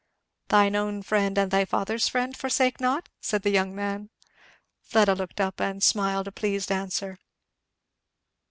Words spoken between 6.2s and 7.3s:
a pleased answer.